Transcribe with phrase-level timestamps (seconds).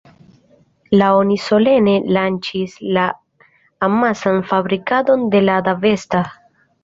[1.01, 3.03] La oni solene lanĉis la
[3.89, 6.25] amasan fabrikadon de Lada Vesta.